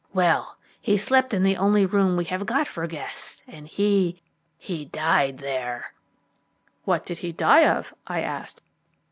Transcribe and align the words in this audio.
Well, 0.15 0.57
he 0.79 0.97
slept 0.97 1.31
in 1.31 1.43
the 1.43 1.57
only 1.57 1.85
room 1.85 2.17
we 2.17 2.25
have 2.25 2.47
got 2.47 2.67
for 2.67 2.87
guests, 2.87 3.39
and 3.45 3.67
he 3.67 4.19
he 4.57 4.85
died 4.85 5.37
there." 5.37 5.93
"What 6.85 7.05
did 7.05 7.19
he 7.19 7.31
die 7.31 7.67
of?" 7.67 7.93
I 8.07 8.21
asked. 8.21 8.63